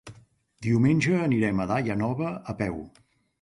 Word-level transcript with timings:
Diumenge 0.67 1.19
anirem 1.25 1.61
a 1.67 1.67
Daia 1.73 1.99
Nova 2.01 2.33
a 2.55 2.57
peu. 2.65 2.81